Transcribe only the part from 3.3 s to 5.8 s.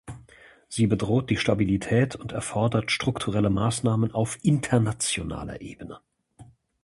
Maßnahmen auf internationaler